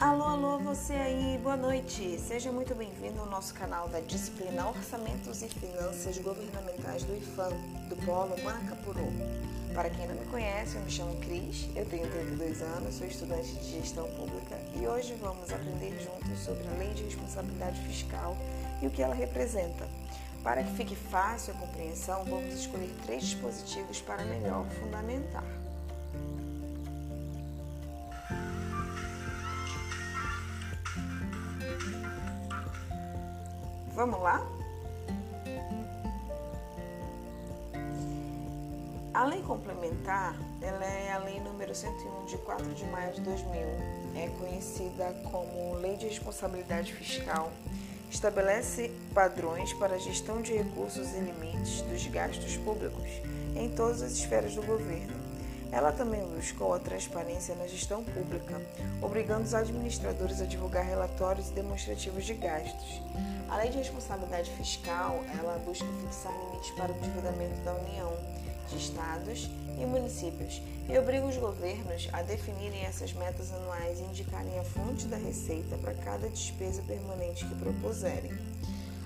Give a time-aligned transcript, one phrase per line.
[0.00, 2.20] Alô, alô, você aí, boa noite.
[2.20, 7.50] Seja muito bem-vindo ao nosso canal da disciplina Orçamentos e Finanças Governamentais do IFAM,
[7.88, 9.08] do Polo Manacapuru.
[9.74, 13.52] Para quem não me conhece, eu me chamo Cris, eu tenho 32 anos, sou estudante
[13.56, 18.36] de gestão pública e hoje vamos aprender juntos sobre a Lei de Responsabilidade Fiscal
[18.80, 19.88] e o que ela representa.
[20.44, 25.57] Para que fique fácil a compreensão, vamos escolher três dispositivos para melhor fundamentar.
[33.98, 34.46] Vamos lá?
[39.12, 43.60] A lei complementar, ela é a lei número 101 de 4 de maio de 2000,
[44.14, 47.50] é conhecida como Lei de Responsabilidade Fiscal.
[48.08, 53.10] Estabelece padrões para a gestão de recursos e limites dos gastos públicos
[53.56, 55.27] em todas as esferas do governo.
[55.70, 58.60] Ela também buscou a transparência na gestão pública,
[59.02, 63.02] obrigando os administradores a divulgar relatórios demonstrativos de gastos.
[63.48, 68.12] A Lei de Responsabilidade Fiscal, ela busca fixar limites para o endividamento da União,
[68.68, 74.58] de estados e municípios e obriga os governos a definirem essas metas anuais e indicarem
[74.58, 78.32] a fonte da receita para cada despesa permanente que propuserem.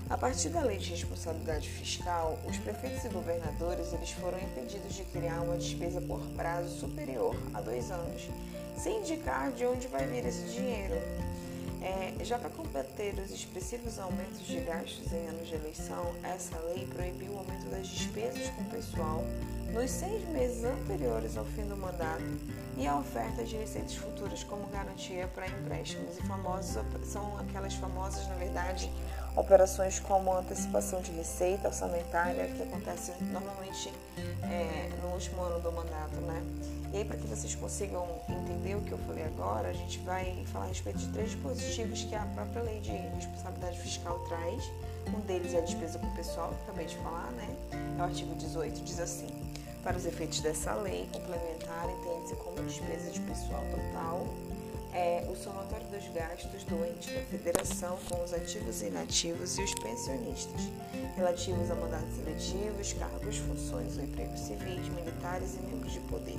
[0.09, 5.03] A partir da Lei de Responsabilidade Fiscal, os prefeitos e governadores eles foram impedidos de
[5.05, 8.29] criar uma despesa por prazo superior a dois anos,
[8.77, 10.95] sem indicar de onde vai vir esse dinheiro.
[11.81, 16.87] É, já para combater os expressivos aumentos de gastos em anos de eleição, essa lei
[16.87, 19.25] proibiu o aumento das despesas com o pessoal
[19.73, 22.23] nos seis meses anteriores ao fim do mandato
[22.77, 26.17] e a oferta de receitas futuras como garantia para empréstimos.
[26.17, 28.89] E famosos, são aquelas famosas, na verdade,
[29.35, 33.91] operações como antecipação de receita orçamentária, que acontece normalmente
[34.43, 36.41] é, no último ano do mandato, né?
[36.93, 40.45] E aí, para que vocês consigam entender o que eu falei agora, a gente vai
[40.51, 44.63] falar a respeito de três dispositivos que a própria lei de responsabilidade fiscal traz.
[45.07, 47.55] Um deles é a despesa com o pessoal, que acabei de falar, né?
[47.97, 49.27] É o artigo 18, diz assim:
[49.83, 54.27] para os efeitos dessa lei complementar, entende-se como despesa de pessoal total
[54.93, 59.63] é o somatório dos gastos do ente da federação com os ativos e inativos e
[59.63, 60.61] os pensionistas,
[61.15, 66.37] relativos a mandatos eletivos, cargos, funções ou empregos civis, militares e membros de poder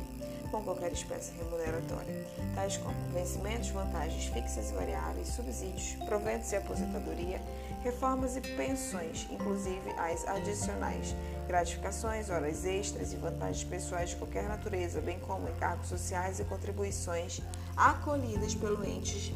[0.55, 7.43] com qualquer espécie remuneratória, tais como vencimentos, vantagens fixas e variáveis, subsídios, proventos e aposentadoria,
[7.83, 11.17] reformas e pensões, inclusive as adicionais,
[11.49, 17.43] gratificações, horas extras e vantagens pessoais de qualquer natureza, bem como encargos sociais e contribuições
[17.77, 19.33] acolhidas pelo entes,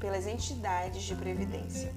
[0.00, 1.92] pelas entidades de previdência.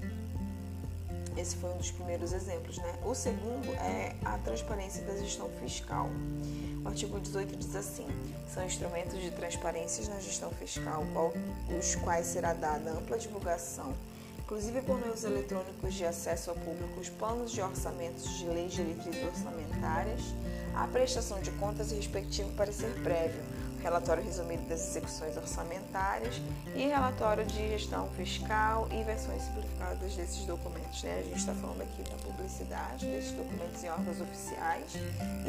[1.37, 2.95] Esse foi um dos primeiros exemplos, né?
[3.05, 6.09] O segundo é a transparência da gestão fiscal.
[6.83, 8.07] O artigo 18 diz assim:
[8.51, 11.03] são instrumentos de transparência na gestão fiscal,
[11.77, 13.93] os quais será dada ampla divulgação,
[14.39, 19.23] inclusive por meios eletrônicos de acesso ao público, os planos de orçamentos de leis diretrizes
[19.23, 20.21] orçamentárias,
[20.73, 23.43] a prestação de contas e respectivo parecer prévio,
[23.81, 26.41] relatório resumido das execuções orçamentárias
[26.75, 31.03] e relatório de gestão fiscal e versões simplificadas desses documentos.
[31.03, 31.19] Né?
[31.19, 34.93] A gente está falando aqui da publicidade desses documentos em órgãos oficiais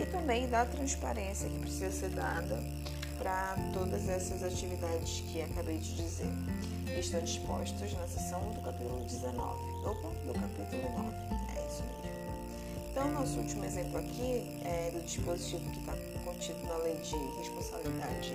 [0.00, 2.59] e também da transparência que precisa ser dada
[3.19, 6.31] para todas essas atividades que acabei de dizer.
[6.99, 9.37] Estão dispostos na seção do capítulo 19,
[9.84, 11.17] opa, do capítulo 9.
[11.56, 12.07] É isso mesmo.
[12.98, 15.94] Então, nosso último exemplo aqui é do dispositivo que está
[16.25, 18.34] contido na Lei de Responsabilidade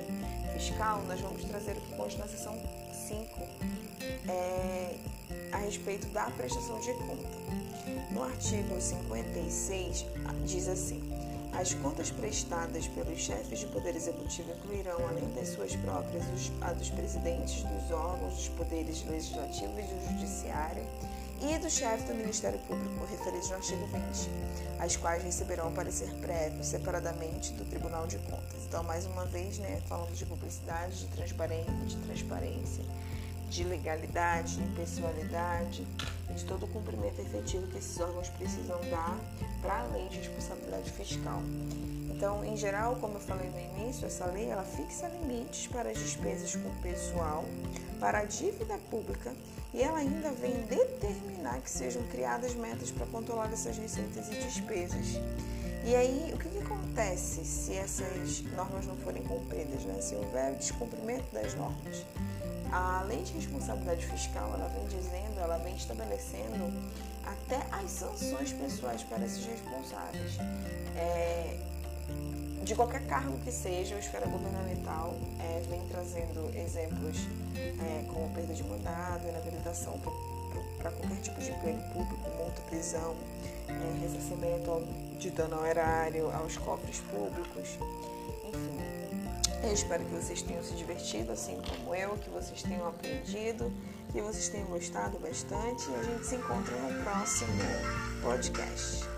[0.53, 2.57] Fiscal, nós vamos trazer o que consta na seção
[2.93, 3.41] 5
[4.29, 4.95] é,
[5.51, 7.27] a respeito da prestação de conta.
[8.11, 10.05] No artigo 56,
[10.45, 11.03] diz assim:
[11.51, 16.23] as contas prestadas pelos chefes de poder executivo incluirão, além das suas próprias,
[16.61, 20.85] a dos presidentes dos órgãos dos poderes legislativo e do judiciário
[21.45, 24.29] e do chefe do Ministério Público, referidos no artigo 20,
[24.79, 28.63] as quais receberão parecer prévio separadamente do Tribunal de Contas.
[28.65, 32.83] Então, mais uma vez, né, falando de publicidade, de transparência, de transparência,
[33.49, 35.85] de legalidade, de impessoalidade
[36.33, 39.19] de todo o cumprimento efetivo que esses órgãos precisam dar
[39.61, 41.41] para a lei de responsabilidade fiscal.
[42.09, 45.97] Então, em geral, como eu falei no início, essa lei ela fixa limites para as
[45.99, 47.43] despesas com pessoal,
[48.03, 49.33] para a dívida pública
[49.73, 55.21] e ela ainda vem determinar que sejam criadas metas para controlar essas receitas e despesas.
[55.85, 60.01] E aí, o que, que acontece se essas normas não forem cumpridas, né?
[60.01, 62.05] se houver descumprimento das normas?
[62.73, 66.73] A lei de responsabilidade fiscal, ela vem dizendo, ela vem estabelecendo
[67.23, 70.37] até as sanções pessoais para esses responsáveis.
[70.97, 71.57] É,
[72.63, 77.17] de qualquer cargo que seja, a esfera governamental é, vem trazendo exemplos
[77.55, 79.99] é, como perda de mandado, inabilitação
[80.77, 83.15] para qualquer tipo de emprego público, multa, prisão,
[83.67, 84.87] é, ressarcimento
[85.19, 87.77] de dano ao erário, aos cofres públicos,
[88.47, 88.93] enfim.
[89.63, 93.71] Eu espero que vocês tenham se divertido, assim como eu, que vocês tenham aprendido,
[94.11, 97.53] que vocês tenham gostado bastante e a gente se encontra no próximo
[98.21, 99.12] podcast.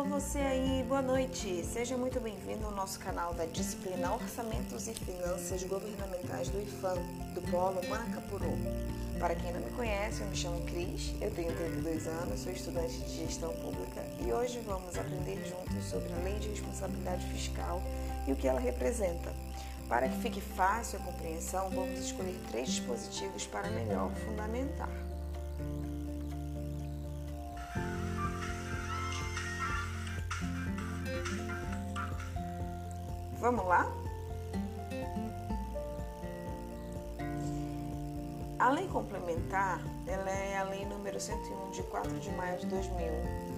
[0.00, 1.62] Alô, você aí, boa noite.
[1.62, 6.96] Seja muito bem-vindo ao nosso canal da disciplina Orçamentos e Finanças Governamentais do IFAM,
[7.34, 8.50] do Polo Manacapuru.
[9.18, 12.98] Para quem não me conhece, eu me chamo Cris, eu tenho 32 anos, sou estudante
[12.98, 17.82] de gestão pública e hoje vamos aprender juntos sobre a Lei de Responsabilidade Fiscal
[18.26, 19.34] e o que ela representa.
[19.86, 25.09] Para que fique fácil a compreensão, vamos escolher três dispositivos para melhor fundamentar.
[33.40, 33.90] Vamos lá?
[38.58, 43.06] A lei complementar, ela é a lei número 101 de 4 de maio de 2000.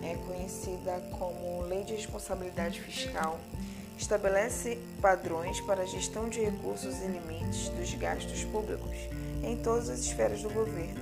[0.04, 3.40] É conhecida como Lei de Responsabilidade Fiscal.
[3.98, 8.96] Estabelece padrões para a gestão de recursos e limites dos gastos públicos
[9.42, 11.01] em todas as esferas do governo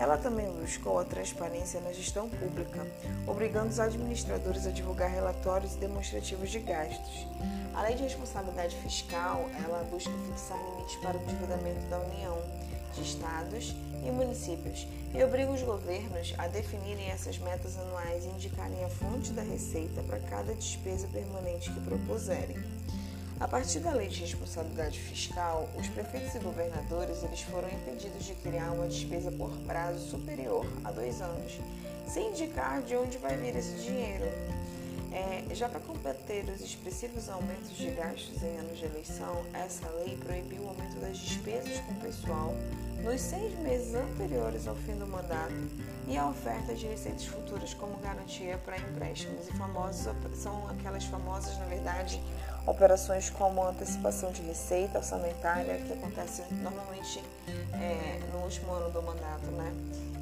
[0.00, 2.86] ela também buscou a transparência na gestão pública,
[3.26, 7.26] obrigando os administradores a divulgar relatórios demonstrativos de gastos.
[7.74, 12.38] A Lei de Responsabilidade Fiscal, ela busca fixar limites para o endividamento da União,
[12.94, 18.82] de estados e municípios e obriga os governos a definirem essas metas anuais e indicarem
[18.82, 22.56] a fonte da receita para cada despesa permanente que propuserem.
[23.40, 28.34] A partir da Lei de Responsabilidade Fiscal, os prefeitos e governadores eles foram impedidos de
[28.34, 31.58] criar uma despesa por prazo superior a dois anos,
[32.06, 34.26] sem indicar de onde vai vir esse dinheiro.
[35.10, 40.18] É, já para combater os expressivos aumentos de gastos em anos de eleição, essa lei
[40.18, 42.54] proibiu o aumento das despesas com o pessoal
[43.02, 45.54] nos seis meses anteriores ao fim do mandato
[46.06, 49.48] e a oferta de receitas futuras como garantia para empréstimos.
[49.48, 52.20] E famosos, são aquelas famosas, na verdade,
[52.66, 57.22] operações como antecipação de receita orçamentária, que acontece normalmente
[57.72, 59.72] é, no último ano do mandato, né?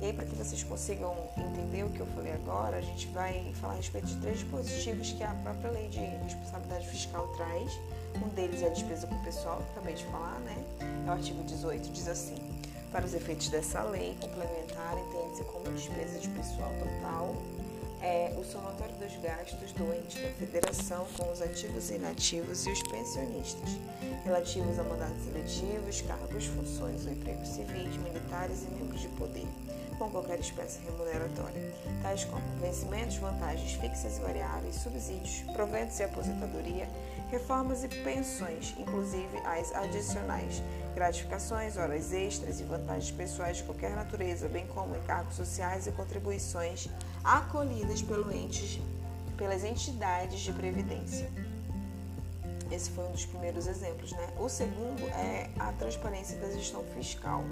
[0.01, 3.53] E aí, para que vocês consigam entender o que eu falei agora, a gente vai
[3.61, 7.73] falar a respeito de três dispositivos que a própria lei de responsabilidade fiscal traz.
[8.15, 10.57] Um deles é a despesa com o pessoal, que acabei de falar, né?
[11.05, 12.37] É o artigo 18, diz assim:
[12.93, 17.35] para os efeitos dessa lei complementar, entende-se como despesa de pessoal total
[18.03, 22.71] é o somatório dos gastos do ente da federação com os ativos e inativos e
[22.71, 23.71] os pensionistas,
[24.25, 29.47] relativos a mandatos eletivos, cargos, funções ou empregos civis, militares e membros de poder,
[29.99, 36.89] com qualquer espécie remuneratória, tais como vencimentos, vantagens fixas e variáveis, subsídios, proventos e aposentadoria,
[37.31, 40.63] reformas e pensões, inclusive as adicionais,
[40.95, 46.89] gratificações, horas extras e vantagens pessoais de qualquer natureza, bem como encargos sociais e contribuições
[47.29, 48.81] acolhidas pelo entes,
[49.37, 51.31] pelas entidades de previdência.
[52.71, 54.13] Esse foi um dos primeiros exemplos.
[54.13, 54.29] Né?
[54.39, 57.45] O segundo é a transparência da gestão fiscal.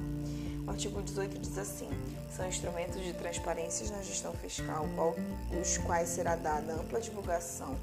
[0.66, 1.90] O artigo 18 diz assim:
[2.34, 4.86] são instrumentos de transparência na gestão fiscal,
[5.60, 7.76] os quais será dada ampla divulgação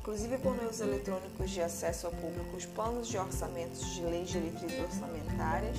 [0.00, 4.80] inclusive por meios eletrônicos de acesso ao público, os planos de orçamentos de leis diretrizes
[4.80, 5.76] orçamentárias,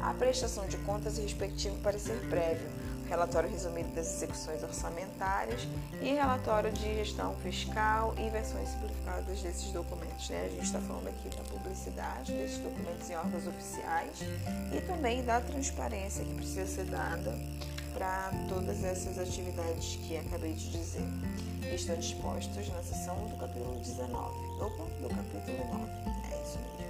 [0.00, 2.68] a prestação de contas e respectivo parecer prévio,
[3.10, 5.66] relatório resumido das execuções orçamentárias
[6.00, 10.30] e relatório de gestão fiscal e versões simplificadas desses documentos.
[10.30, 10.44] Né?
[10.46, 14.20] A gente está falando aqui da publicidade desses documentos em órgãos oficiais
[14.72, 17.36] e também da transparência que precisa ser dada
[17.92, 21.02] para todas essas atividades que acabei de dizer.
[21.74, 24.12] Estão dispostos na seção do capítulo 19,
[24.60, 25.90] opa, do capítulo 9,
[26.32, 26.89] é isso mesmo.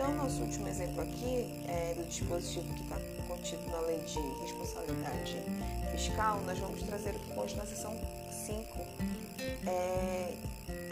[0.00, 5.42] Então, nosso último exemplo aqui é do dispositivo que está contido na Lei de Responsabilidade
[5.90, 7.98] Fiscal, nós vamos trazer o que consta na seção
[8.30, 8.78] 5,
[9.66, 10.34] é,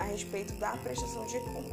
[0.01, 1.73] a respeito da prestação de conta.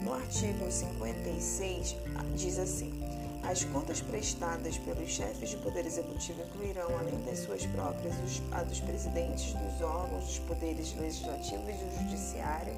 [0.00, 1.94] No artigo 56,
[2.34, 3.00] diz assim:
[3.44, 8.16] as contas prestadas pelos chefes de poder executivo incluirão, além das suas próprias,
[8.50, 12.74] a dos presidentes dos órgãos dos poderes legislativo e do judiciário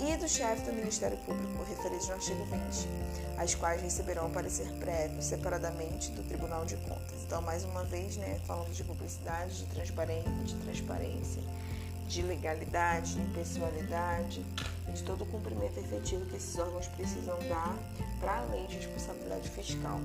[0.00, 2.88] e do chefe do Ministério Público, referidos no artigo 20,
[3.36, 7.22] as quais receberão parecer prévio separadamente do Tribunal de Contas.
[7.26, 11.42] Então, mais uma vez, né, falando de publicidade, de transparência, de transparência,
[12.06, 14.46] de legalidade, de impessoalidade,
[14.94, 17.76] de todo o cumprimento efetivo que esses órgãos precisam dar
[18.20, 20.00] para a lei de responsabilidade fiscal.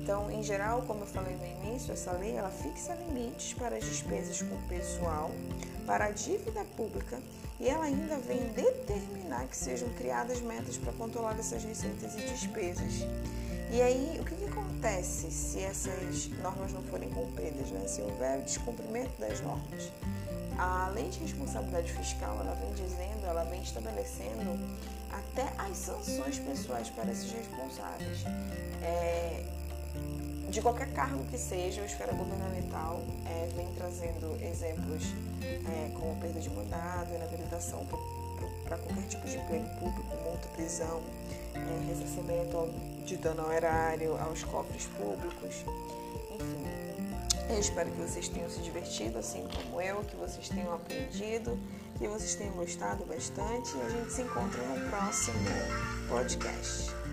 [0.00, 3.84] Então, em geral, como eu falei no início, essa lei ela fixa limites para as
[3.84, 5.32] despesas com pessoal,
[5.84, 7.20] para a dívida pública
[7.58, 13.06] e ela ainda vem determinar que sejam criadas metas para controlar essas receitas e despesas.
[13.72, 17.86] E aí, o que, que acontece se essas normas não forem cumpridas, né?
[17.88, 19.90] se houver descumprimento das normas?
[20.58, 24.58] A lei de responsabilidade fiscal, ela vem dizendo, ela vem estabelecendo
[25.10, 28.24] até as sanções pessoais para esses responsáveis.
[28.82, 29.44] É,
[30.48, 35.02] de qualquer cargo que seja, a esfera governamental é, vem trazendo exemplos
[35.42, 37.86] é, como perda de mandado, inabilitação
[38.64, 41.02] para qualquer tipo de emprego público, multa, prisão,
[41.54, 42.68] é, ressarcimento
[43.04, 45.64] de dano ao erário, aos cofres públicos,
[46.34, 46.66] enfim.
[47.48, 51.56] Eu espero que vocês tenham se divertido, assim como eu, que vocês tenham aprendido,
[51.96, 55.38] que vocês tenham gostado bastante e a gente se encontra no próximo
[56.08, 57.05] podcast.